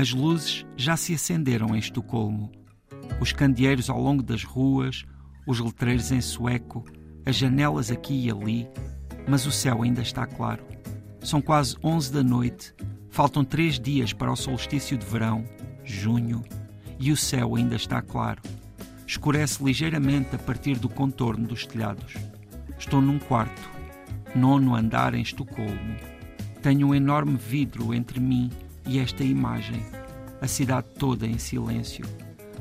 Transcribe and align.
As 0.00 0.12
luzes 0.12 0.64
já 0.78 0.96
se 0.96 1.12
acenderam 1.12 1.76
em 1.76 1.78
Estocolmo. 1.78 2.50
Os 3.20 3.34
candeeiros 3.34 3.90
ao 3.90 4.00
longo 4.00 4.22
das 4.22 4.44
ruas, 4.44 5.04
os 5.46 5.60
letreiros 5.60 6.10
em 6.10 6.22
sueco, 6.22 6.86
as 7.26 7.36
janelas 7.36 7.90
aqui 7.90 8.24
e 8.24 8.30
ali, 8.30 8.66
mas 9.28 9.44
o 9.44 9.52
céu 9.52 9.82
ainda 9.82 10.00
está 10.00 10.24
claro. 10.24 10.64
São 11.22 11.42
quase 11.42 11.76
onze 11.84 12.10
da 12.10 12.22
noite, 12.22 12.74
faltam 13.10 13.44
três 13.44 13.78
dias 13.78 14.14
para 14.14 14.32
o 14.32 14.36
solstício 14.36 14.96
de 14.96 15.04
verão, 15.04 15.44
junho, 15.84 16.42
e 16.98 17.12
o 17.12 17.16
céu 17.16 17.54
ainda 17.54 17.76
está 17.76 18.00
claro. 18.00 18.40
Escurece 19.06 19.62
ligeiramente 19.62 20.34
a 20.34 20.38
partir 20.38 20.78
do 20.78 20.88
contorno 20.88 21.46
dos 21.46 21.66
telhados. 21.66 22.14
Estou 22.78 23.02
num 23.02 23.18
quarto, 23.18 23.70
nono 24.34 24.74
andar 24.74 25.14
em 25.14 25.20
Estocolmo. 25.20 25.96
Tenho 26.62 26.88
um 26.88 26.94
enorme 26.94 27.36
vidro 27.36 27.92
entre 27.92 28.18
mim 28.18 28.50
e 28.86 28.98
esta 28.98 29.22
imagem, 29.22 29.84
a 30.40 30.46
cidade 30.46 30.88
toda 30.98 31.26
em 31.26 31.38
silêncio. 31.38 32.04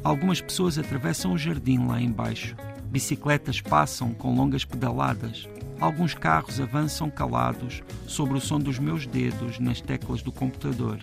Algumas 0.03 0.39
pessoas 0.39 0.77
atravessam 0.77 1.33
o 1.33 1.37
jardim 1.37 1.85
lá 1.85 2.01
embaixo. 2.01 2.55
Bicicletas 2.85 3.61
passam 3.61 4.13
com 4.13 4.33
longas 4.33 4.65
pedaladas. 4.65 5.47
Alguns 5.79 6.13
carros 6.13 6.59
avançam 6.59 7.09
calados 7.09 7.81
sobre 8.07 8.37
o 8.37 8.41
som 8.41 8.59
dos 8.59 8.79
meus 8.79 9.05
dedos 9.05 9.59
nas 9.59 9.81
teclas 9.81 10.21
do 10.21 10.31
computador. 10.31 10.99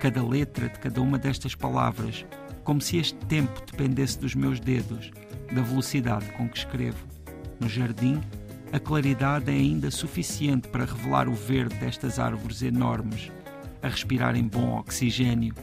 Cada 0.00 0.24
letra 0.24 0.68
de 0.68 0.78
cada 0.78 1.00
uma 1.00 1.18
destas 1.18 1.54
palavras, 1.54 2.24
como 2.64 2.80
se 2.80 2.96
este 2.98 3.18
tempo 3.26 3.62
dependesse 3.70 4.18
dos 4.18 4.34
meus 4.34 4.60
dedos, 4.60 5.10
da 5.52 5.62
velocidade 5.62 6.26
com 6.32 6.48
que 6.48 6.58
escrevo. 6.58 7.06
No 7.60 7.68
jardim, 7.68 8.20
a 8.72 8.78
claridade 8.78 9.50
é 9.50 9.54
ainda 9.54 9.90
suficiente 9.90 10.68
para 10.68 10.84
revelar 10.84 11.28
o 11.28 11.34
verde 11.34 11.76
destas 11.76 12.18
árvores 12.18 12.62
enormes, 12.62 13.30
a 13.82 13.88
respirarem 13.88 14.44
bom 14.44 14.78
oxigênio. 14.78 15.54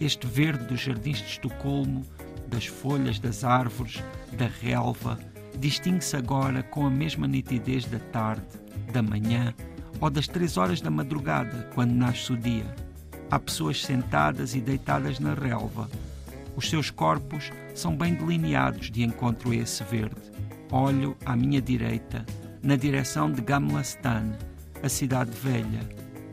Este 0.00 0.26
verde 0.26 0.64
dos 0.64 0.80
jardins 0.80 1.18
de 1.18 1.26
Estocolmo, 1.26 2.04
das 2.48 2.66
folhas 2.66 3.18
das 3.18 3.44
árvores, 3.44 4.02
da 4.32 4.46
relva, 4.46 5.18
distingue-se 5.58 6.16
agora 6.16 6.62
com 6.62 6.86
a 6.86 6.90
mesma 6.90 7.26
nitidez 7.26 7.84
da 7.84 7.98
tarde, 7.98 8.46
da 8.92 9.02
manhã 9.02 9.54
ou 10.00 10.08
das 10.08 10.26
três 10.26 10.56
horas 10.56 10.80
da 10.80 10.90
madrugada, 10.90 11.68
quando 11.74 11.92
nasce 11.92 12.32
o 12.32 12.36
dia. 12.36 12.74
Há 13.30 13.38
pessoas 13.38 13.84
sentadas 13.84 14.54
e 14.54 14.60
deitadas 14.60 15.20
na 15.20 15.34
relva. 15.34 15.88
Os 16.56 16.68
seus 16.68 16.90
corpos 16.90 17.52
são 17.74 17.96
bem 17.96 18.14
delineados 18.14 18.90
de 18.90 19.02
encontro 19.02 19.50
a 19.50 19.56
esse 19.56 19.84
verde. 19.84 20.16
Olho 20.72 21.16
à 21.24 21.36
minha 21.36 21.60
direita, 21.60 22.24
na 22.62 22.76
direção 22.76 23.30
de 23.30 23.40
Gamla 23.40 23.82
Stan, 23.82 24.32
a 24.82 24.88
cidade 24.88 25.30
velha. 25.32 25.80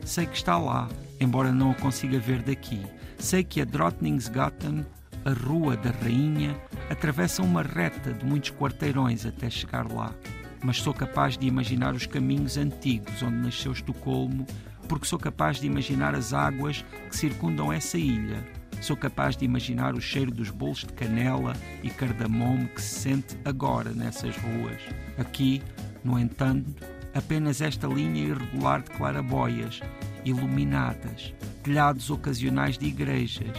Sei 0.04 0.26
que 0.26 0.36
está 0.36 0.56
lá, 0.56 0.88
embora 1.20 1.52
não 1.52 1.70
a 1.70 1.74
consiga 1.74 2.18
ver 2.18 2.42
daqui. 2.42 2.84
Sei 3.18 3.42
que 3.42 3.60
a 3.60 3.64
Drottningsgatan, 3.64 4.84
a 5.24 5.32
Rua 5.32 5.76
da 5.76 5.90
Rainha, 5.90 6.56
atravessa 6.88 7.42
uma 7.42 7.62
reta 7.62 8.12
de 8.12 8.24
muitos 8.24 8.50
quarteirões 8.50 9.26
até 9.26 9.50
chegar 9.50 9.90
lá. 9.90 10.14
Mas 10.62 10.78
sou 10.78 10.94
capaz 10.94 11.36
de 11.36 11.46
imaginar 11.46 11.94
os 11.94 12.06
caminhos 12.06 12.56
antigos 12.56 13.22
onde 13.22 13.36
nasceu 13.36 13.72
Estocolmo, 13.72 14.46
porque 14.88 15.06
sou 15.06 15.18
capaz 15.18 15.60
de 15.60 15.66
imaginar 15.66 16.14
as 16.14 16.32
águas 16.32 16.84
que 17.08 17.16
circundam 17.16 17.72
essa 17.72 17.98
ilha. 17.98 18.44
Sou 18.80 18.96
capaz 18.96 19.36
de 19.36 19.44
imaginar 19.44 19.94
o 19.94 20.00
cheiro 20.00 20.30
dos 20.30 20.50
bolos 20.50 20.78
de 20.78 20.92
canela 20.92 21.52
e 21.82 21.90
cardamomo 21.90 22.68
que 22.68 22.80
se 22.80 23.00
sente 23.00 23.36
agora 23.44 23.90
nessas 23.90 24.36
ruas. 24.36 24.80
Aqui, 25.18 25.62
no 26.04 26.18
entanto, 26.18 26.74
apenas 27.12 27.60
esta 27.60 27.86
linha 27.86 28.24
irregular 28.24 28.82
de 28.82 28.90
clarabóias, 28.90 29.80
iluminadas, 30.24 31.34
telhados 31.62 32.10
ocasionais 32.10 32.78
de 32.78 32.86
igrejas, 32.86 33.56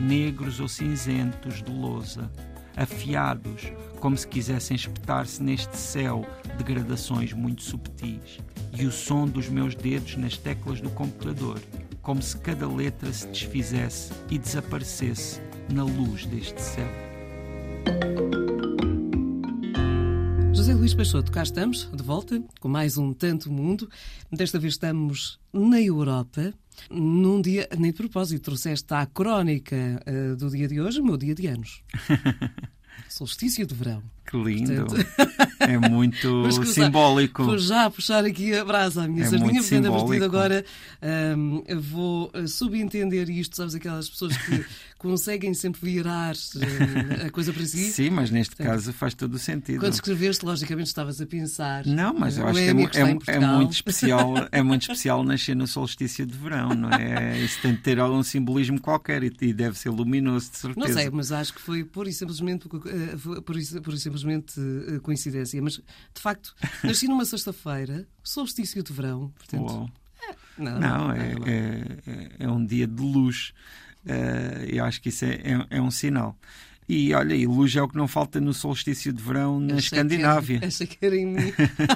negros 0.00 0.60
ou 0.60 0.68
cinzentos 0.68 1.62
de 1.62 1.70
lousa, 1.70 2.30
afiados, 2.76 3.72
como 4.00 4.16
se 4.16 4.26
quisessem 4.26 4.74
espetar-se 4.74 5.42
neste 5.42 5.76
céu 5.76 6.26
de 6.56 6.64
gradações 6.64 7.32
muito 7.32 7.62
subtis, 7.62 8.38
e 8.72 8.86
o 8.86 8.92
som 8.92 9.26
dos 9.26 9.48
meus 9.48 9.74
dedos 9.74 10.16
nas 10.16 10.36
teclas 10.36 10.80
do 10.80 10.90
computador, 10.90 11.60
como 12.00 12.20
se 12.20 12.36
cada 12.38 12.66
letra 12.66 13.12
se 13.12 13.28
desfizesse 13.28 14.12
e 14.30 14.38
desaparecesse 14.38 15.40
na 15.72 15.84
luz 15.84 16.26
deste 16.26 16.60
céu. 16.60 18.41
José 20.72 20.74
Luís 20.74 20.94
Peixoto, 20.94 21.30
cá 21.30 21.42
estamos, 21.42 21.86
de 21.92 22.02
volta, 22.02 22.42
com 22.58 22.66
mais 22.66 22.96
um 22.96 23.12
Tanto 23.12 23.52
Mundo. 23.52 23.90
Desta 24.30 24.58
vez 24.58 24.72
estamos 24.72 25.38
na 25.52 25.78
Europa, 25.78 26.54
num 26.90 27.42
dia, 27.42 27.68
nem 27.78 27.90
de 27.90 27.96
propósito, 27.96 28.42
trouxeste 28.42 28.94
à 28.94 29.04
crónica 29.04 29.76
uh, 29.76 30.34
do 30.34 30.48
dia 30.48 30.66
de 30.66 30.80
hoje 30.80 31.00
o 31.00 31.04
meu 31.04 31.18
dia 31.18 31.34
de 31.34 31.46
anos. 31.46 31.82
Solstício 33.06 33.66
de 33.66 33.74
verão. 33.74 34.02
Que 34.24 34.36
lindo! 34.36 34.86
Portanto... 34.86 35.06
É 35.60 35.78
muito 35.78 36.50
simbólico. 36.66 37.44
Vou 37.44 37.58
já 37.58 37.90
puxar 37.90 38.24
aqui 38.24 38.54
a 38.54 38.64
brasa 38.64 39.04
à 39.04 39.08
minha 39.08 39.24
é 39.24 39.28
sardinha, 39.28 39.60
porque 39.60 39.74
a 39.76 39.90
partir 39.90 40.18
de 40.18 40.24
agora 40.24 40.64
um, 41.36 41.62
vou 41.78 42.30
eh, 42.32 42.46
subentender 42.46 43.28
isto. 43.28 43.56
Sabes, 43.56 43.74
aquelas 43.74 44.08
pessoas 44.08 44.36
que 44.36 44.64
conseguem 45.02 45.52
sempre 45.52 45.80
virar 45.80 46.34
uh, 46.34 47.26
a 47.26 47.30
coisa 47.30 47.52
para 47.52 47.66
si. 47.66 47.90
Sim, 47.90 48.10
mas 48.10 48.30
neste 48.30 48.54
Portanto, 48.54 48.72
caso 48.72 48.92
faz 48.92 49.14
todo 49.14 49.34
o 49.34 49.38
sentido. 49.38 49.80
Quando 49.80 49.94
escreveste, 49.94 50.44
logicamente 50.44 50.86
estavas 50.86 51.20
a 51.20 51.26
pensar. 51.26 51.84
Não, 51.84 52.14
mas 52.14 52.38
eu 52.38 52.46
acho 52.46 52.54
que 52.54 52.98
é, 52.98 53.02
é, 53.02 53.36
é, 53.36 53.40
muito 53.40 53.72
especial, 53.72 54.34
é 54.52 54.62
muito 54.62 54.82
especial 54.82 55.24
nascer 55.24 55.56
no 55.56 55.66
solstício 55.66 56.24
de 56.24 56.38
verão, 56.38 56.68
não 56.68 56.88
é? 56.90 57.36
Isso 57.40 57.60
tem 57.60 57.74
de 57.74 57.80
ter 57.80 57.98
algum 57.98 58.22
simbolismo 58.22 58.80
qualquer 58.80 59.24
e, 59.24 59.52
deve 59.52 59.76
ser 59.76 59.90
luminoso, 59.90 60.52
de 60.52 60.56
certeza. 60.56 60.86
Não 60.86 60.94
sei, 60.94 61.10
mas 61.10 61.32
acho 61.32 61.52
que 61.52 61.60
foi 61.60 61.84
pura 61.84 62.08
e 62.08 62.12
simplesmente, 62.12 62.66
uh, 62.66 63.42
pura 63.42 63.58
e 63.58 63.98
simplesmente 63.98 64.60
uh, 64.60 65.00
coincidência. 65.00 65.60
Mas, 65.60 65.74
de 65.74 66.20
facto, 66.20 66.54
nasci 66.84 67.08
numa 67.08 67.24
sexta-feira, 67.24 68.06
solstício 68.22 68.80
de 68.84 68.92
verão, 68.92 69.32
portanto. 69.36 69.90
É, 70.30 70.34
não, 70.62 70.78
não, 70.78 71.12
é, 71.12 71.32
é, 71.46 72.28
é, 72.38 72.48
um 72.48 72.64
dia 72.64 72.86
de 72.86 73.02
luz. 73.02 73.52
Uh, 74.04 74.64
eu 74.66 74.84
acho 74.84 75.00
que 75.00 75.08
isso 75.08 75.24
é, 75.24 75.34
é, 75.34 75.66
é, 75.70 75.80
um 75.80 75.90
sinal. 75.90 76.36
E 76.88 77.14
olha, 77.14 77.34
e 77.34 77.46
luz 77.46 77.74
é 77.76 77.82
o 77.82 77.88
que 77.88 77.96
não 77.96 78.08
falta 78.08 78.40
no 78.40 78.52
solstício 78.52 79.12
de 79.12 79.22
verão 79.22 79.60
na 79.60 79.76
Escandinávia. 79.76 80.58
Essa 80.62 80.84
que 80.84 80.98
era 81.04 81.16
em 81.16 81.26
mim. 81.26 81.52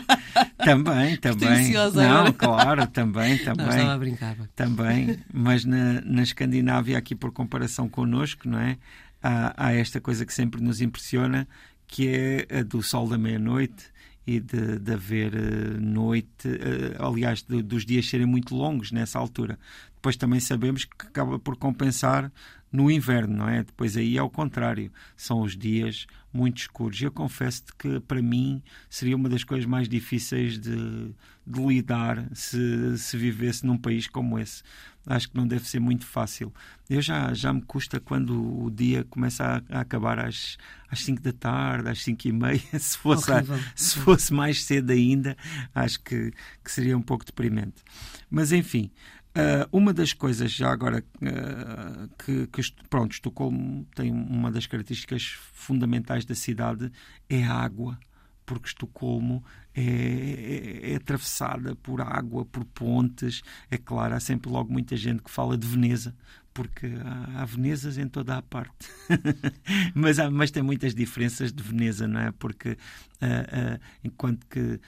também, 0.65 1.17
também. 1.17 1.73
Não, 1.73 2.33
claro, 2.33 2.87
também, 2.87 3.37
também. 3.39 3.67
Não, 3.67 3.73
estava 3.73 3.93
a 3.93 3.99
brincar. 3.99 4.37
Também, 4.55 5.19
mas 5.33 5.65
na, 5.65 6.01
na 6.03 6.23
Escandinávia, 6.23 6.97
aqui 6.97 7.15
por 7.15 7.33
comparação 7.33 7.89
connosco, 7.89 8.49
não 8.49 8.61
é? 8.61 8.79
Há, 9.23 9.67
há 9.67 9.73
esta 9.73 10.01
coisa 10.01 10.25
que 10.25 10.33
sempre 10.33 10.63
nos 10.63 10.81
impressiona, 10.81 11.49
que 11.87 12.09
é 12.09 12.61
a 12.61 12.63
do 12.63 12.83
sol 12.83 13.09
da 13.09 13.19
meia-noite 13.19 13.97
e 14.27 14.41
de, 14.41 14.79
de 14.79 14.93
haver 14.93 15.35
uh, 15.35 15.81
noite, 15.81 16.49
uh, 16.49 17.07
aliás, 17.07 17.43
de, 17.43 17.63
dos 17.63 17.85
dias 17.85 18.09
serem 18.09 18.27
muito 18.27 18.55
longos 18.55 18.91
nessa 18.91 19.19
altura. 19.19 19.59
Depois 20.07 20.17
também 20.17 20.39
sabemos 20.39 20.85
que 20.85 21.05
acaba 21.05 21.37
por 21.37 21.57
compensar 21.57 22.31
no 22.71 22.89
inverno, 22.89 23.39
não 23.39 23.49
é? 23.49 23.65
Depois 23.65 23.97
aí 23.97 24.17
é 24.17 24.23
o 24.23 24.31
contrário, 24.31 24.93
são 25.17 25.41
os 25.41 25.57
dias 25.57 26.07
muito 26.33 26.59
escuros. 26.59 27.03
Eu 27.03 27.11
confesso-te 27.11 27.75
que 27.77 27.99
para 27.99 28.23
mim 28.23 28.63
seria 28.89 29.17
uma 29.17 29.29
das 29.29 29.43
coisas 29.43 29.67
mais 29.67 29.89
difíceis 29.89 30.61
de, 30.61 31.13
de 31.45 31.61
lidar 31.61 32.25
se, 32.33 32.97
se 32.99 33.17
vivesse 33.17 33.67
num 33.67 33.77
país 33.77 34.07
como 34.07 34.39
esse 34.39 34.63
acho 35.07 35.31
que 35.31 35.37
não 35.37 35.47
deve 35.47 35.67
ser 35.69 35.79
muito 35.79 36.05
fácil. 36.05 36.53
Eu 36.91 37.01
já, 37.01 37.33
já 37.33 37.53
me 37.53 37.63
custa 37.63 38.01
quando 38.01 38.65
o 38.65 38.71
dia 38.71 39.05
começa 39.05 39.63
a, 39.71 39.79
a 39.79 39.81
acabar 39.81 40.19
às, 40.19 40.59
às 40.91 41.01
5 41.05 41.23
da 41.23 41.33
tarde, 41.33 41.89
às 41.89 42.03
5 42.03 42.27
e 42.27 42.33
meia. 42.33 42.61
Se 42.79 42.99
fosse, 42.99 43.33
a, 43.33 43.43
se 43.75 43.99
fosse 44.01 44.35
mais 44.35 44.65
cedo 44.65 44.91
ainda, 44.91 45.37
acho 45.75 46.01
que, 46.01 46.33
que 46.63 46.71
seria 46.71 46.99
um 46.99 47.03
pouco 47.03 47.25
deprimente. 47.25 47.83
Mas 48.29 48.51
enfim, 48.53 48.91
Uh, 49.37 49.69
uma 49.71 49.93
das 49.93 50.15
coisas, 50.15 50.51
já 50.51 50.73
agora, 50.73 51.05
uh, 51.17 52.09
que, 52.25 52.47
que, 52.47 52.63
pronto, 52.89 53.13
Estocolmo 53.13 53.87
tem 53.95 54.11
uma 54.11 54.51
das 54.51 54.67
características 54.67 55.37
fundamentais 55.53 56.25
da 56.25 56.35
cidade 56.35 56.91
é 57.29 57.45
a 57.45 57.53
água 57.53 57.99
porque 58.47 58.69
Estocolmo 58.69 59.45
é, 59.75 59.83
é, 59.83 60.93
é, 60.93 60.97
atravessada 60.97 61.75
por 61.75 62.01
água, 62.01 62.47
por 62.47 62.65
pontes. 62.65 63.43
É 63.71 63.77
claro, 63.77 64.15
há 64.15 64.21
sempre 64.21 64.51
logo 64.51 64.73
muita 64.73 64.97
gente 64.97 65.23
que 65.23 65.31
fala 65.31 65.59
de 65.59 65.67
Veneza, 65.67 66.15
porque 66.55 66.87
há, 66.87 67.43
há 67.43 67.45
Venezas 67.45 67.99
em 67.99 68.09
toda 68.09 68.37
a 68.37 68.43
parte. 68.43 68.89
mas, 69.95 70.19
há, 70.21 70.31
mas 70.31 70.53
tem 70.53 70.63
muitas 70.63 70.95
diferenças 70.95 71.53
de 71.53 71.63
Veneza, 71.63 72.07
não 72.07 72.21
é? 72.21 72.33
Porque 72.33 72.71
uh, 72.71 73.81
enquanto 74.03 74.47
que 74.47 74.81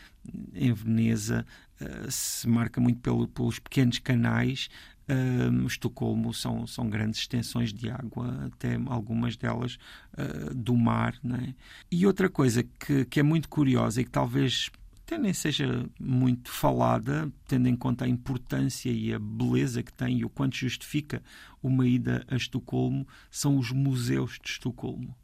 em 0.55 0.73
Veneza 0.73 1.45
uh, 1.81 2.11
se 2.11 2.49
marca 2.49 2.81
muito 2.81 3.01
pelo, 3.01 3.29
pelos 3.29 3.59
pequenos 3.59 3.99
canais, 3.99 4.69
Uh, 5.11 5.67
Estocolmo 5.67 6.35
são, 6.35 6.67
são 6.67 6.87
grandes 6.91 7.21
extensões 7.21 7.73
de 7.73 7.89
água, 7.89 8.45
até 8.53 8.79
algumas 8.89 9.39
delas 9.39 9.79
uh, 10.13 10.55
do 10.55 10.77
mar. 10.77 11.19
É? 11.25 11.55
E 11.91 12.07
outra 12.07 12.29
coisa 12.29 12.63
que, 12.63 13.07
que 13.07 13.19
é 13.19 13.23
muito 13.23 13.49
curiosa 13.49 14.03
e 14.03 14.05
que 14.05 14.11
talvez 14.11 14.71
até 15.09 15.17
nem 15.17 15.33
seja 15.33 15.89
muito 15.99 16.51
falada, 16.51 17.33
tendo 17.47 17.67
em 17.67 17.75
conta 17.75 18.05
a 18.05 18.09
importância 18.09 18.91
e 18.91 19.15
a 19.15 19.19
beleza 19.19 19.83
que 19.83 19.91
tem 19.91 20.19
e 20.19 20.25
o 20.27 20.29
quanto 20.29 20.59
justifica 20.59 21.23
uma 21.63 21.89
ida 21.89 22.27
a 22.29 22.37
Estocolmo, 22.37 23.09
são 23.31 23.57
os 23.57 23.73
museus 23.73 24.39
de 24.45 24.51
Estocolmo. 24.51 25.17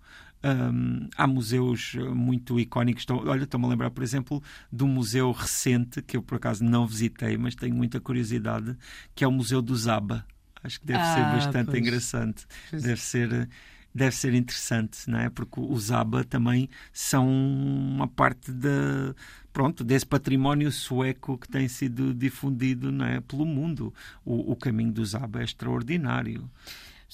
Um, 0.44 1.08
há 1.16 1.26
museus 1.26 1.94
muito 2.14 2.60
icónicos. 2.60 3.06
olha, 3.08 3.44
estou-me 3.44 3.64
a 3.64 3.68
lembrar, 3.70 3.90
por 3.90 4.02
exemplo, 4.02 4.42
de 4.70 4.84
um 4.84 4.88
museu 4.88 5.32
recente 5.32 6.02
que 6.02 6.18
eu 6.18 6.22
por 6.22 6.36
acaso 6.36 6.62
não 6.62 6.86
visitei, 6.86 7.38
mas 7.38 7.54
tenho 7.54 7.74
muita 7.74 7.98
curiosidade, 7.98 8.76
que 9.14 9.24
é 9.24 9.26
o 9.26 9.32
Museu 9.32 9.62
do 9.62 9.74
Zaba. 9.74 10.26
Acho 10.62 10.80
que 10.80 10.86
deve 10.86 11.00
ah, 11.00 11.14
ser 11.14 11.20
bastante 11.20 11.70
pois. 11.70 11.78
engraçante. 11.78 12.46
Pois. 12.70 12.82
Deve 12.82 13.00
ser 13.00 13.48
deve 13.94 14.16
ser 14.16 14.34
interessante, 14.34 15.08
não 15.08 15.20
é? 15.20 15.30
Porque 15.30 15.60
os 15.60 15.92
ABBA 15.92 16.24
também 16.24 16.68
são 16.92 17.28
uma 17.28 18.08
parte 18.08 18.50
da 18.50 19.14
pronto 19.52 19.84
desse 19.84 20.04
património 20.04 20.72
sueco 20.72 21.38
que 21.38 21.48
tem 21.48 21.68
sido 21.68 22.12
difundido, 22.12 22.90
não 22.90 23.06
é, 23.06 23.20
pelo 23.20 23.46
mundo. 23.46 23.94
O, 24.24 24.52
o 24.52 24.56
caminho 24.56 24.92
dos 24.92 25.14
ABBA 25.14 25.42
é 25.42 25.44
extraordinário. 25.44 26.50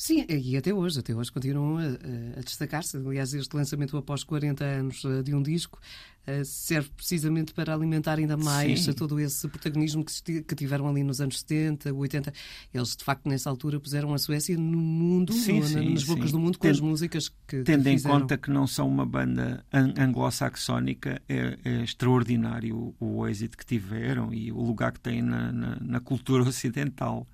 Sim, 0.01 0.25
e 0.31 0.57
até 0.57 0.73
hoje, 0.73 0.99
até 0.99 1.15
hoje 1.15 1.31
continuam 1.31 1.77
a, 1.77 2.39
a 2.39 2.41
destacar-se. 2.41 2.97
Aliás, 2.97 3.35
este 3.35 3.55
lançamento 3.55 3.99
após 3.99 4.25
40 4.25 4.65
anos 4.65 5.05
eh, 5.05 5.23
de 5.23 5.35
um 5.35 5.43
disco 5.43 5.79
eh, 6.27 6.43
serve 6.43 6.89
precisamente 6.97 7.53
para 7.53 7.75
alimentar 7.75 8.19
ainda 8.19 8.35
mais 8.35 8.85
Sim. 8.85 8.95
todo 8.95 9.21
esse 9.21 9.47
protagonismo 9.47 10.03
que, 10.03 10.41
que, 10.41 10.55
tiveram 10.55 10.89
ali 10.89 11.05
nos 11.05 11.21
anos 11.21 11.41
70, 11.41 11.93
80. 11.93 12.33
Eles, 12.73 12.97
de 12.97 13.05
facto, 13.05 13.29
nessa 13.29 13.51
altura 13.51 13.79
puseram 13.79 14.15
a 14.15 14.19
Suécia 14.19 14.57
no 14.57 14.79
mundo, 14.79 15.35
sim, 15.35 15.61
no, 15.61 15.67
sim, 15.67 15.93
nas 15.93 16.05
bocas 16.05 16.31
sim. 16.31 16.33
do 16.33 16.39
mundo, 16.39 16.57
com 16.57 16.63
Tendo, 16.63 16.73
as 16.73 16.81
músicas 16.81 17.29
que 17.47 17.63
Tendo 17.63 17.83
que 17.83 17.91
em 17.91 18.01
conta 18.01 18.39
que 18.39 18.51
não 18.51 18.67
são 18.67 18.89
uma 18.89 19.05
banda 19.05 19.63
anglo-saxónica, 19.71 21.21
é, 21.29 21.59
é, 21.63 21.83
extraordinário 21.83 22.95
o, 22.99 23.19
o, 23.19 23.29
êxito 23.29 23.55
que 23.55 23.67
tiveram 23.67 24.33
e 24.33 24.51
o 24.51 24.63
lugar 24.63 24.93
que 24.93 25.01
têm 25.01 25.21
na, 25.21 25.53
na, 25.53 25.77
na 25.79 26.01
cultura 26.01 26.43
ocidental. 26.49 27.29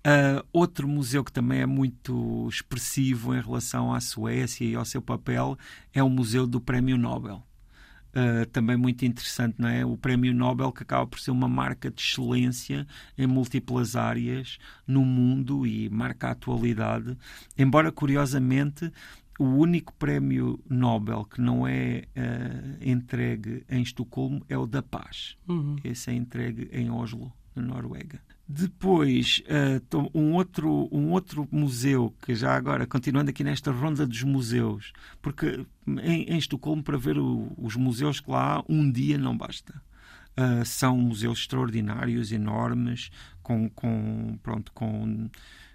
Uh, 0.00 0.42
outro 0.50 0.88
museu 0.88 1.22
que 1.22 1.32
também 1.32 1.60
é 1.60 1.66
muito 1.66 2.48
expressivo 2.48 3.34
em 3.34 3.40
relação 3.40 3.92
à 3.92 4.00
Suécia 4.00 4.64
e 4.64 4.74
ao 4.74 4.84
seu 4.84 5.02
papel 5.02 5.58
é 5.92 6.02
o 6.02 6.08
Museu 6.08 6.46
do 6.46 6.60
Prémio 6.60 6.96
Nobel. 6.96 7.42
Uh, 8.10 8.44
também 8.46 8.76
muito 8.76 9.04
interessante, 9.04 9.56
não 9.58 9.68
é? 9.68 9.84
O 9.84 9.96
Prémio 9.96 10.34
Nobel 10.34 10.72
que 10.72 10.82
acaba 10.82 11.06
por 11.06 11.20
ser 11.20 11.30
uma 11.30 11.48
marca 11.48 11.90
de 11.90 12.00
excelência 12.00 12.86
em 13.16 13.26
múltiplas 13.26 13.94
áreas 13.94 14.58
no 14.86 15.04
mundo 15.04 15.66
e 15.66 15.90
marca 15.90 16.28
a 16.28 16.30
atualidade. 16.30 17.16
Embora, 17.56 17.92
curiosamente, 17.92 18.90
o 19.38 19.44
único 19.44 19.92
prémio 19.94 20.58
Nobel 20.68 21.24
que 21.24 21.40
não 21.40 21.66
é 21.66 22.04
uh, 22.16 22.76
entregue 22.80 23.64
em 23.68 23.82
Estocolmo 23.82 24.44
é 24.48 24.56
o 24.56 24.66
da 24.66 24.82
Paz. 24.82 25.36
Uhum. 25.46 25.76
Esse 25.84 26.10
é 26.10 26.14
entregue 26.14 26.68
em 26.72 26.90
Oslo, 26.90 27.32
na 27.54 27.62
Noruega. 27.62 28.20
Depois, 28.52 29.40
uh, 29.46 30.10
um, 30.12 30.32
outro, 30.32 30.88
um 30.90 31.12
outro 31.12 31.46
museu, 31.52 32.12
que 32.20 32.34
já 32.34 32.56
agora, 32.56 32.84
continuando 32.84 33.30
aqui 33.30 33.44
nesta 33.44 33.70
ronda 33.70 34.04
dos 34.04 34.24
museus, 34.24 34.92
porque 35.22 35.64
em, 35.86 36.24
em 36.24 36.36
Estocolmo, 36.36 36.82
para 36.82 36.98
ver 36.98 37.16
o, 37.16 37.52
os 37.56 37.76
museus 37.76 38.18
que 38.18 38.28
lá 38.28 38.56
há, 38.56 38.64
um 38.68 38.90
dia 38.90 39.16
não 39.16 39.38
basta. 39.38 39.80
Uh, 40.36 40.64
são 40.64 40.96
museus 40.96 41.38
extraordinários, 41.38 42.32
enormes, 42.32 43.12
com, 43.40 43.70
com, 43.70 44.36
pronto, 44.42 44.72
com, 44.72 45.30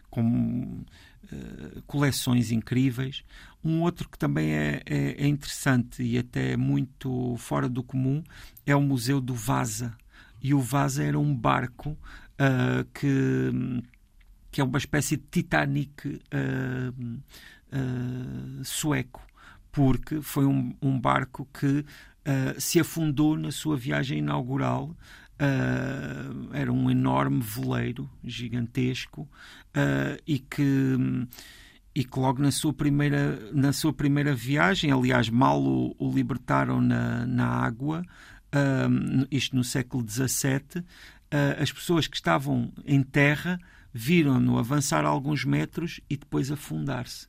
com 0.10 0.84
uh, 1.32 1.82
coleções 1.88 2.52
incríveis. 2.52 3.24
Um 3.64 3.84
outro 3.84 4.10
que 4.10 4.18
também 4.18 4.52
é, 4.52 4.82
é, 4.86 5.24
é 5.24 5.28
interessante 5.30 6.04
e 6.04 6.18
até 6.18 6.58
muito 6.58 7.38
fora 7.38 7.70
do 7.70 7.82
comum 7.82 8.22
é 8.66 8.76
o 8.76 8.82
Museu 8.82 9.22
do 9.22 9.34
Vasa. 9.34 9.96
E 10.46 10.54
o 10.54 10.60
Vasa 10.60 11.04
era 11.04 11.18
um 11.18 11.36
barco 11.36 11.98
uh, 12.40 12.86
que, 12.94 13.82
que 14.52 14.62
é 14.62 14.64
uma 14.64 14.78
espécie 14.78 15.18
de 15.18 15.24
Titanic 15.32 16.08
uh, 16.08 17.04
uh, 17.74 18.64
sueco, 18.64 19.26
porque 19.72 20.22
foi 20.22 20.46
um, 20.46 20.72
um 20.80 21.00
barco 21.00 21.48
que 21.52 21.84
se 22.58 22.80
afundou 22.80 23.38
na 23.38 23.52
sua 23.52 23.78
viagem 23.78 24.18
inaugural. 24.18 24.96
era 26.54 26.74
um 26.74 26.90
enorme 26.90 27.40
veleiro 27.40 28.10
gigantesco 28.24 29.30
e 30.26 30.40
que 30.40 30.98
e 31.94 32.04
que 32.04 32.20
logo 32.20 32.42
na 32.42 32.52
sua 32.52 32.74
primeira, 32.74 33.40
na 33.54 33.72
sua 33.72 33.94
primeira 33.94 34.36
viagem, 34.36 34.92
aliás, 34.92 35.30
mal 35.30 35.64
o, 35.64 35.96
o 35.98 36.12
libertaram 36.12 36.82
na, 36.82 37.26
na 37.26 37.48
água, 37.48 38.04
isto 39.32 39.56
no 39.56 39.64
século 39.64 40.06
XVII, 40.08 40.80
uh, 40.80 41.62
as 41.62 41.72
pessoas 41.72 42.08
que 42.08 42.16
estavam 42.16 42.72
em 42.86 43.04
terra 43.04 43.60
viram-no 43.94 44.58
avançar 44.58 45.06
alguns 45.06 45.46
metros 45.46 46.02
e 46.10 46.18
depois 46.18 46.52
afundar-se. 46.52 47.28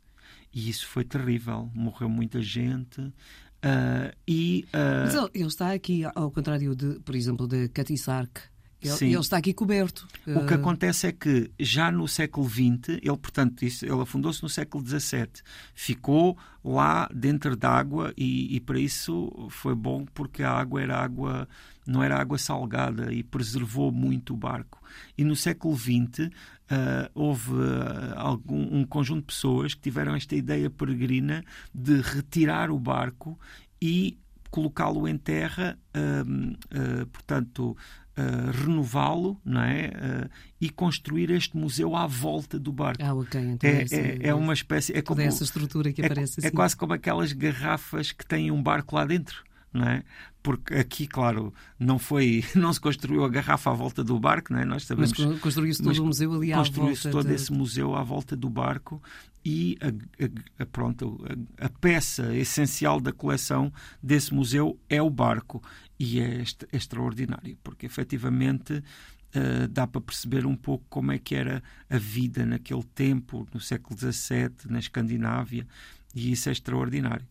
E 0.53 0.69
isso 0.69 0.87
foi 0.87 1.05
terrível. 1.05 1.71
Morreu 1.75 2.09
muita 2.09 2.41
gente. 2.41 3.01
Uh, 3.01 4.15
e, 4.27 4.65
uh... 4.69 5.05
Mas 5.05 5.15
ele, 5.15 5.31
ele, 5.35 5.47
está 5.47 5.73
aqui, 5.73 6.03
ao 6.15 6.31
contrário, 6.31 6.75
de, 6.75 6.99
por 7.01 7.15
exemplo, 7.15 7.47
de 7.47 7.69
Cathy 7.69 7.97
Sark, 7.97 8.41
ele, 8.87 9.13
ele, 9.13 9.21
está 9.21 9.37
aqui 9.37 9.53
coberto. 9.53 10.07
O 10.27 10.47
que 10.47 10.55
eh, 10.55 10.57
acontece 10.57 11.07
é 11.07 11.13
que 11.13 11.51
já 11.59 11.91
no 11.91 12.07
século 12.07 12.49
XX, 12.49 12.99
ele, 13.03 13.17
portanto, 13.17 13.65
isso, 13.65 13.85
ele 13.85 14.01
afundou-se 14.01 14.43
no 14.43 14.49
século 14.49 14.85
XVII, 14.87 15.29
ficou 15.75 16.37
lá 16.65 17.09
dentro 17.15 17.57
d'água 17.57 18.13
e, 18.17 18.57
e 18.57 18.61
para 18.61 18.79
isso 18.79 19.49
foi 19.51 19.75
bom 19.75 20.05
porque 20.13 20.43
a 20.43 20.51
água 20.51 20.83
era 20.83 20.99
água, 20.99 21.49
não 21.87 22.03
era 22.03 22.21
água 22.21 22.39
salgada 22.39 23.13
e 23.13 23.23
preservou 23.23 23.93
muito 23.93 24.35
o 24.35 24.37
barco. 24.37 24.83
E 25.17 25.25
no 25.25 25.37
século 25.37 25.77
XX 25.77 26.31
uh, 26.71 27.11
houve 27.15 27.53
uh, 27.53 28.15
algum, 28.17 28.79
um 28.79 28.85
conjunto 28.85 29.21
de 29.21 29.27
pessoas 29.27 29.75
que 29.75 29.81
tiveram 29.81 30.15
esta 30.15 30.35
ideia 30.35 30.69
peregrina 30.69 31.45
de 31.75 32.01
retirar 32.01 32.71
o 32.71 32.79
barco 32.79 33.39
e 33.81 34.19
colocá-lo 34.51 35.07
em 35.07 35.19
terra, 35.19 35.79
uh, 35.95 37.07
portanto, 37.07 37.77
uh, 38.17 38.51
renová-lo 38.51 39.41
não 39.45 39.63
é? 39.63 39.89
Uh, 39.89 40.31
e 40.61 40.71
construir 40.71 41.31
este 41.31 41.57
museu 41.57 41.95
à 41.95 42.07
volta 42.07 42.59
do 42.59 42.73
barco. 42.73 43.03
Ah, 43.03 43.15
ok. 43.15 43.41
Então 43.41 43.69
é, 43.69 43.85
é, 43.91 44.29
é, 44.29 44.35
uma 44.35 44.55
espécie. 44.55 44.97
É 44.97 45.03
como, 45.03 45.21
essa 45.21 45.45
estrutura 45.45 45.93
que 45.93 46.01
é, 46.01 46.07
aparece 46.07 46.35
é, 46.39 46.41
assim. 46.41 46.49
É 46.49 46.51
quase 46.51 46.77
como 46.77 46.93
aquelas 46.93 47.33
garrafas 47.33 48.13
que 48.13 48.25
têm 48.27 48.51
um 48.51 48.63
barco 48.63 48.95
lá 48.95 49.05
dentro. 49.05 49.45
Não 49.73 49.87
é? 49.87 50.03
Porque 50.47 50.75
aqui, 50.75 51.09
claro, 51.09 51.53
não 51.77 51.99
foi, 51.99 52.45
não 52.55 52.73
se 52.73 52.81
construiu 52.81 53.25
a 53.25 53.29
garrafa 53.29 53.73
à 53.73 53.75
volta 53.75 54.05
do 54.05 54.17
barco, 54.17 54.53
não 54.53 54.61
é? 54.61 54.65
Nós 54.65 54.85
sabemos. 54.85 55.13
Mas 55.19 55.41
construiu-se 55.41 55.83
todo 55.83 55.99
o 56.01 56.07
museu 56.07 56.33
ali 56.33 56.53
à 56.53 56.57
volta. 56.59 56.71
Construiu-se 56.71 57.11
todo 57.11 57.27
de... 57.27 57.35
esse 57.35 57.53
museu 57.53 57.97
à 57.97 58.05
volta 58.05 58.37
do 58.37 58.49
barco 58.49 59.03
e 59.45 59.77
a, 59.81 59.89
a, 59.89 60.63
a 60.63 60.67
pronto, 60.67 61.21
a, 61.59 61.67
a, 61.67 61.69
peça 61.69 62.33
essencial 62.33 63.01
da 63.01 63.11
coleção 63.11 63.73
desse 64.01 64.33
museu 64.33 64.79
é 64.89 65.03
o 65.03 65.11
barco 65.11 65.61
e 65.99 66.21
é, 66.21 66.45
é 66.71 66.77
extraordinário, 66.77 67.59
porque 67.65 67.85
efetivamente 67.85 68.75
uh, 68.75 69.67
dá 69.69 69.85
para 69.85 70.01
perceber 70.01 70.47
um 70.47 70.55
pouco 70.55 70.85
como 70.89 71.11
é 71.11 71.19
que 71.19 71.35
era 71.35 71.61
a 71.91 71.99
vida 71.99 72.47
naquele 72.47 72.85
tempo, 72.95 73.49
no 73.53 73.59
século 73.59 73.99
XVII, 73.99 74.71
na 74.71 74.79
Escandinávia, 74.79 75.67
e 76.15 76.31
isso 76.31 76.49
é 76.49 76.53
extraordinário. 76.53 77.27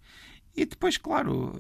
E 0.55 0.65
depois, 0.65 0.97
claro, 0.97 1.53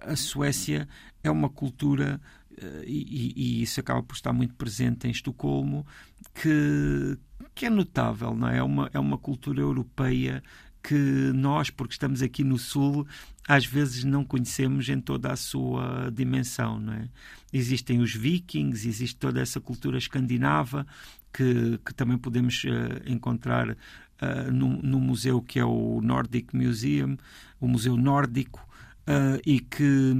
a 0.00 0.14
Suécia 0.14 0.88
é 1.22 1.30
uma 1.30 1.48
cultura, 1.48 2.20
uh, 2.50 2.84
e, 2.84 3.32
e, 3.34 3.62
isso 3.62 3.80
acaba 3.80 4.02
por 4.02 4.14
estar 4.14 4.32
muito 4.32 4.54
presente 4.54 5.06
em 5.06 5.10
Estocolmo, 5.10 5.86
que, 6.34 7.18
que 7.54 7.66
é 7.66 7.70
notável, 7.70 8.34
não 8.34 8.48
é? 8.48 8.58
É 8.58 8.62
uma, 8.62 8.90
é 8.92 8.98
uma 8.98 9.16
cultura 9.16 9.60
europeia 9.60 10.42
que 10.82 10.94
nós, 11.32 11.70
porque 11.70 11.94
estamos 11.94 12.22
aqui 12.22 12.42
no 12.42 12.58
Sul, 12.58 13.06
às 13.46 13.64
vezes 13.64 14.04
não 14.04 14.24
conhecemos 14.24 14.88
em 14.88 15.00
toda 15.00 15.32
a 15.32 15.36
sua 15.36 16.10
dimensão. 16.12 16.78
Não 16.78 16.92
é? 16.92 17.08
Existem 17.52 18.00
os 18.00 18.14
vikings, 18.14 18.88
existe 18.88 19.16
toda 19.16 19.40
essa 19.40 19.60
cultura 19.60 19.96
escandinava 19.96 20.86
que, 21.32 21.78
que 21.84 21.94
também 21.94 22.18
podemos 22.18 22.64
uh, 22.64 22.68
encontrar 23.06 23.76
uh, 24.22 24.52
no, 24.52 24.80
no, 24.82 25.00
museu 25.00 25.42
que 25.42 25.58
é 25.58 25.64
o 25.64 26.00
Nordic 26.00 26.54
Museum, 26.56 27.16
o 27.60 27.66
Museu 27.66 27.96
Nórdico, 27.96 28.66
uh, 29.00 29.40
e 29.44 29.60
que 29.60 30.14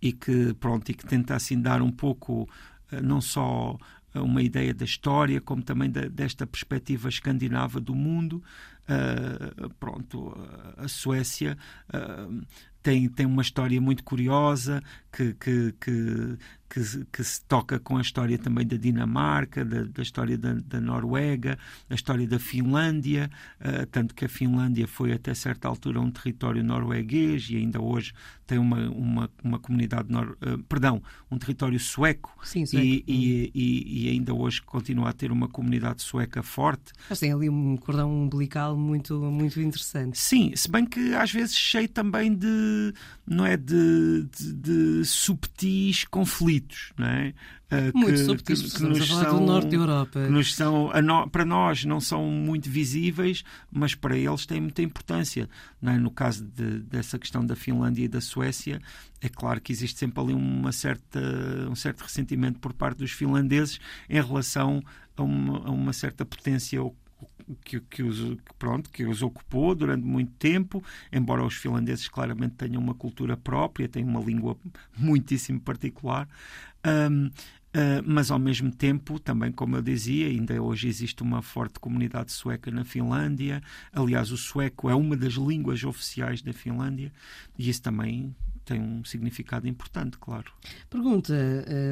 e 0.00 0.12
que 0.12 0.54
pronto 0.54 0.88
e 0.90 0.94
que 0.94 1.04
tenta 1.04 1.34
assim 1.34 1.60
dar 1.60 1.82
um 1.82 1.90
pouco 1.90 2.48
não 3.02 3.20
só 3.20 3.76
uma 4.14 4.40
ideia 4.40 4.72
da 4.72 4.84
história, 4.84 5.40
como 5.40 5.62
também 5.62 5.90
da, 5.90 6.02
desta 6.02 6.46
perspectiva 6.46 7.08
escandinava 7.08 7.80
do 7.80 7.94
mundo. 7.94 8.42
uh, 8.88 9.68
pronto, 9.80 10.34
a 10.76 10.88
Suécia 10.88 11.58
uh, 11.92 12.46
tem, 12.82 13.08
tem 13.08 13.26
uma 13.26 13.42
história 13.42 13.80
muito 13.80 14.04
curiosa 14.04 14.82
que, 15.12 15.34
que, 15.34 15.74
que, 15.80 16.38
que, 16.68 17.06
que 17.10 17.24
se 17.24 17.42
toca 17.44 17.78
com 17.80 17.96
a 17.96 18.00
história 18.00 18.38
também 18.38 18.66
da 18.66 18.76
Dinamarca, 18.76 19.64
da, 19.64 19.84
da 19.84 20.02
história 20.02 20.36
da, 20.36 20.54
da, 20.54 20.80
Noruega, 20.80 21.58
a 21.88 21.94
história 21.94 22.26
da 22.26 22.38
Finlândia, 22.38 23.30
uh, 23.60 23.86
tanto 23.86 24.14
que 24.14 24.24
a 24.24 24.28
Finlândia 24.28 24.86
foi 24.86 25.12
até 25.12 25.34
certa 25.34 25.66
altura 25.66 26.00
um 26.00 26.10
território 26.10 26.62
norueguês 26.62 27.48
e 27.50 27.56
ainda 27.56 27.80
hoje 27.80 28.12
tem 28.46 28.58
uma, 28.58 28.88
uma, 28.90 29.30
uma 29.42 29.58
comunidade, 29.58 30.10
nor, 30.10 30.38
uh, 30.42 30.58
perdão, 30.68 31.02
um 31.30 31.38
território 31.38 31.80
sueco, 31.80 32.34
Sim, 32.42 32.64
sueco. 32.64 32.86
E, 32.86 33.04
e, 33.06 33.50
e, 33.54 34.06
e, 34.06 34.10
ainda 34.10 34.34
hoje 34.34 34.62
continua 34.62 35.10
a 35.10 35.12
ter 35.12 35.32
uma 35.32 35.48
comunidade 35.48 36.02
sueca 36.02 36.42
forte. 36.42 36.92
Mas 37.10 37.18
tem 37.18 37.32
ali 37.32 37.48
um 37.48 37.76
cordão 37.76 38.10
umbilical 38.10 38.76
muito, 38.76 39.18
muito 39.20 39.60
interessante. 39.60 40.18
Sim, 40.18 40.52
se 40.54 40.70
bem 40.70 40.86
que 40.86 41.14
às 41.14 41.32
vezes 41.32 41.56
cheio 41.56 41.88
também 41.88 42.34
de, 42.34 42.46
não 43.26 43.44
é, 43.44 43.56
de, 43.56 44.26
de, 44.36 44.52
de 44.52 45.04
subtis 45.04 46.04
conflitos, 46.04 46.92
não 46.96 47.06
é? 47.06 47.34
Uh, 47.70 47.96
muito 47.96 48.18
subtis, 48.20 48.62
que, 48.62 48.78
que 48.78 48.82
nos 48.82 49.06
são, 49.06 49.38
do 49.38 49.44
norte 49.44 49.68
da 49.68 49.76
Europa. 49.76 50.24
Que 50.24 50.30
nos 50.30 50.54
são, 50.54 50.90
no, 51.02 51.28
para 51.28 51.44
nós 51.44 51.84
não 51.84 52.00
são 52.00 52.24
muito 52.24 52.70
visíveis, 52.70 53.44
mas 53.70 53.94
para 53.94 54.16
eles 54.16 54.46
têm 54.46 54.60
muita 54.60 54.80
importância. 54.80 55.48
É? 55.82 55.98
No 55.98 56.10
caso 56.10 56.44
de, 56.44 56.80
dessa 56.80 57.18
questão 57.18 57.44
da 57.44 57.54
Finlândia 57.54 58.04
e 58.04 58.08
da 58.08 58.22
Suécia, 58.22 58.80
é 59.20 59.28
claro 59.28 59.60
que 59.60 59.70
existe 59.70 59.98
sempre 59.98 60.18
ali 60.22 60.32
uma 60.32 60.72
certa, 60.72 61.20
um 61.70 61.74
certo 61.74 62.02
ressentimento 62.02 62.58
por 62.58 62.72
parte 62.72 62.98
dos 62.98 63.10
finlandeses 63.10 63.78
em 64.08 64.22
relação 64.22 64.82
a 65.14 65.22
uma, 65.22 65.58
a 65.68 65.70
uma 65.70 65.92
certa 65.92 66.24
potência 66.24 66.80
que, 67.64 67.80
que, 67.80 68.02
os, 68.02 68.36
pronto, 68.58 68.90
que 68.90 69.04
os 69.04 69.22
ocupou 69.22 69.74
durante 69.74 70.04
muito 70.04 70.32
tempo, 70.32 70.82
embora 71.12 71.44
os 71.44 71.54
finlandeses 71.54 72.08
claramente 72.08 72.54
tenham 72.54 72.80
uma 72.80 72.94
cultura 72.94 73.36
própria, 73.36 73.88
têm 73.88 74.04
uma 74.04 74.20
língua 74.20 74.56
muitíssimo 74.96 75.60
particular. 75.60 76.28
Um, 76.86 77.30
Uh, 77.68 78.00
mas 78.06 78.30
ao 78.30 78.38
mesmo 78.38 78.72
tempo, 78.72 79.20
também 79.20 79.52
como 79.52 79.76
eu 79.76 79.82
dizia, 79.82 80.26
ainda 80.26 80.60
hoje 80.60 80.88
existe 80.88 81.22
uma 81.22 81.42
forte 81.42 81.78
comunidade 81.78 82.32
sueca 82.32 82.70
na 82.70 82.82
Finlândia. 82.82 83.62
Aliás, 83.92 84.32
o 84.32 84.38
sueco 84.38 84.88
é 84.88 84.94
uma 84.94 85.14
das 85.14 85.34
línguas 85.34 85.84
oficiais 85.84 86.40
da 86.40 86.54
Finlândia 86.54 87.12
e 87.58 87.68
isso 87.68 87.82
também 87.82 88.34
tem 88.64 88.80
um 88.80 89.04
significado 89.04 89.68
importante, 89.68 90.16
claro. 90.18 90.50
Pergunta: 90.88 91.34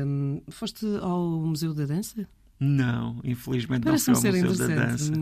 um, 0.07 0.41
foste 0.49 0.87
ao 1.03 1.41
Museu 1.41 1.75
da 1.75 1.85
Dança? 1.85 2.27
Não, 2.59 3.21
infelizmente 3.23 3.85
Parece 3.85 4.09
não 4.11 4.21
foi 4.21 4.41
ao 4.41 4.47
Museu 4.47 4.69
da 4.69 4.75
Dança. 4.75 5.13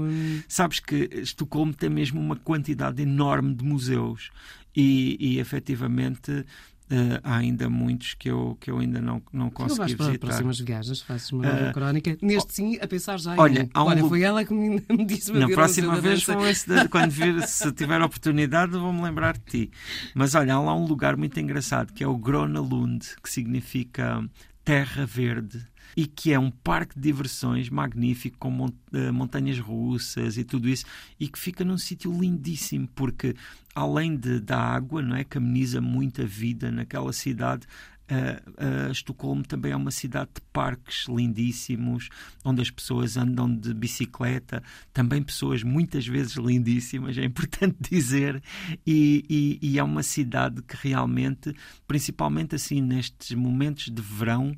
Sabes 0.46 0.78
que 0.80 1.08
Estocolmo 1.12 1.74
tem 1.74 1.90
mesmo 1.90 2.20
uma 2.20 2.36
quantidade 2.36 3.02
enorme 3.02 3.54
de 3.54 3.64
museus 3.64 4.30
e, 4.74 5.16
e 5.18 5.38
efetivamente 5.38 6.44
Uh, 6.84 7.16
há 7.24 7.38
ainda 7.38 7.70
muitos 7.70 8.12
que 8.12 8.30
eu, 8.30 8.58
que 8.60 8.70
eu 8.70 8.78
ainda 8.78 9.00
não, 9.00 9.22
não 9.32 9.48
consegui 9.48 9.94
visitar. 9.94 10.18
Para 10.18 10.18
próximas 10.18 10.60
viagens, 10.60 11.00
fazes 11.00 11.32
uma 11.32 11.42
nova 11.42 11.70
uh, 11.70 11.72
crónica. 11.72 12.18
Neste 12.20 12.52
sim, 12.52 12.78
a 12.78 12.86
pensar 12.86 13.18
já 13.18 13.34
olha, 13.38 13.62
em... 13.62 13.64
Um 13.64 13.84
olha, 13.86 14.04
foi 14.04 14.20
ela 14.20 14.44
que 14.44 14.52
me, 14.52 14.82
me 14.90 15.04
disse 15.06 15.32
Na 15.32 15.48
próxima 15.48 15.98
vez, 15.98 16.26
de, 16.26 16.88
quando 16.90 17.10
vir, 17.10 17.40
se 17.48 17.72
tiver 17.72 18.02
oportunidade, 18.02 18.72
vou-me 18.72 19.00
lembrar 19.00 19.32
de 19.32 19.44
ti. 19.44 19.70
Mas 20.14 20.34
olha, 20.34 20.54
há 20.54 20.60
lá 20.60 20.76
um 20.76 20.84
lugar 20.84 21.16
muito 21.16 21.40
engraçado 21.40 21.90
que 21.90 22.04
é 22.04 22.06
o 22.06 22.18
Grona 22.18 22.60
Lund, 22.60 23.02
que 23.22 23.30
significa 23.30 24.22
terra 24.62 25.06
verde 25.06 25.66
e 25.96 26.06
que 26.06 26.32
é 26.32 26.38
um 26.38 26.50
parque 26.50 26.94
de 26.94 27.02
diversões 27.02 27.68
magnífico 27.68 28.36
com 28.38 28.72
eh, 28.92 29.10
montanhas 29.10 29.58
russas 29.58 30.36
e 30.36 30.44
tudo 30.44 30.68
isso 30.68 30.84
e 31.18 31.28
que 31.28 31.38
fica 31.38 31.64
num 31.64 31.78
sítio 31.78 32.12
lindíssimo 32.12 32.88
porque 32.94 33.34
além 33.74 34.16
de, 34.16 34.40
da 34.40 34.58
água 34.58 35.02
não 35.02 35.16
é 35.16 35.24
que 35.24 35.38
ameniza 35.38 35.80
muita 35.80 36.24
vida 36.24 36.70
naquela 36.70 37.12
cidade 37.12 37.66
Uh, 38.04 38.88
uh, 38.88 38.92
Estocolmo 38.92 39.42
também 39.44 39.72
é 39.72 39.76
uma 39.76 39.90
cidade 39.90 40.28
de 40.34 40.40
parques 40.52 41.06
lindíssimos, 41.08 42.10
onde 42.44 42.60
as 42.60 42.70
pessoas 42.70 43.16
andam 43.16 43.54
de 43.54 43.72
bicicleta, 43.72 44.62
também 44.92 45.22
pessoas 45.22 45.62
muitas 45.62 46.06
vezes 46.06 46.34
lindíssimas, 46.34 47.16
é 47.16 47.24
importante 47.24 47.76
dizer, 47.90 48.42
e, 48.86 49.24
e, 49.28 49.58
e 49.62 49.78
é 49.78 49.82
uma 49.82 50.02
cidade 50.02 50.60
que 50.62 50.76
realmente, 50.76 51.54
principalmente 51.88 52.54
assim 52.54 52.82
nestes 52.82 53.32
momentos 53.32 53.90
de 53.90 54.02
verão, 54.02 54.54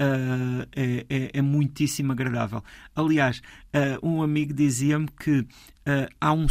Uh, 0.00 0.64
é, 0.74 1.04
é, 1.10 1.30
é, 1.34 1.42
muitíssimo 1.42 2.10
agradável. 2.12 2.64
Aliás, 2.96 3.42
um 4.02 4.22
amigo 4.22 4.54
dizia-me 4.54 5.08
que 5.08 5.46
há 6.18 6.32
um, 6.32 6.46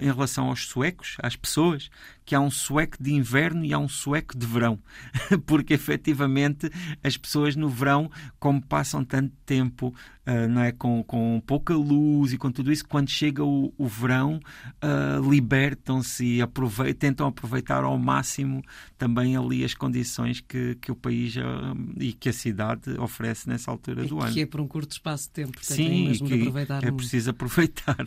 em 0.00 0.06
relação 0.06 0.48
aos 0.48 0.66
suecos, 0.66 1.18
às 1.22 1.36
pessoas, 1.36 1.90
que 2.30 2.34
há 2.36 2.40
um 2.40 2.48
sueco 2.48 2.96
de 3.02 3.12
inverno 3.12 3.64
e 3.64 3.74
há 3.74 3.78
um 3.80 3.88
sueco 3.88 4.38
de 4.38 4.46
verão, 4.46 4.78
porque 5.46 5.74
efetivamente 5.74 6.70
as 7.02 7.16
pessoas 7.16 7.56
no 7.56 7.68
verão, 7.68 8.08
como 8.38 8.64
passam 8.64 9.04
tanto 9.04 9.34
tempo 9.44 9.88
uh, 9.88 10.48
não 10.48 10.62
é, 10.62 10.70
com, 10.70 11.02
com 11.02 11.42
pouca 11.44 11.74
luz 11.74 12.32
e 12.32 12.38
com 12.38 12.52
tudo 12.52 12.70
isso, 12.70 12.86
quando 12.86 13.10
chega 13.10 13.42
o, 13.42 13.74
o 13.76 13.88
verão, 13.88 14.38
uh, 14.76 15.28
libertam-se 15.28 16.24
e 16.24 16.40
aproveitam, 16.40 16.94
tentam 17.00 17.26
aproveitar 17.26 17.82
ao 17.82 17.98
máximo 17.98 18.62
também 18.96 19.36
ali 19.36 19.64
as 19.64 19.74
condições 19.74 20.40
que, 20.40 20.76
que 20.76 20.92
o 20.92 20.94
país 20.94 21.34
uh, 21.34 21.40
e 21.98 22.12
que 22.12 22.28
a 22.28 22.32
cidade 22.32 22.92
oferece 23.00 23.48
nessa 23.48 23.72
altura 23.72 24.04
e 24.04 24.08
do 24.08 24.20
ano. 24.20 24.32
Que 24.32 24.42
é 24.42 24.46
por 24.46 24.60
um 24.60 24.68
curto 24.68 24.92
espaço 24.92 25.24
de 25.24 25.30
tempo, 25.30 25.58
Sim, 25.62 26.06
mesmo 26.06 26.28
que 26.28 26.34
aproveitar 26.34 26.84
é 26.84 26.92
preciso 26.92 27.30
aproveitar. 27.30 28.04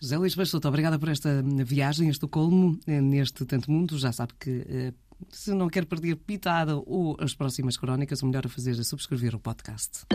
José 0.00 0.16
Luís 0.18 0.34
Bastoto, 0.34 0.68
obrigada 0.68 0.98
por 0.98 1.08
esta 1.08 1.42
viagem 1.42 2.08
a 2.08 2.10
Estocolmo, 2.10 2.78
eh, 2.86 3.00
neste 3.00 3.44
Tanto 3.44 3.70
Mundo. 3.70 3.98
Já 3.98 4.12
sabe 4.12 4.34
que 4.38 4.64
eh, 4.68 4.92
se 5.30 5.54
não 5.54 5.68
quer 5.68 5.86
perder 5.86 6.16
pitada 6.16 6.76
ou 6.76 7.16
as 7.18 7.34
próximas 7.34 7.76
crónicas, 7.76 8.22
o 8.22 8.26
melhor 8.26 8.46
a 8.46 8.48
fazer 8.48 8.78
é 8.78 8.82
subscrever 8.82 9.34
o 9.34 9.40
podcast. 9.40 10.06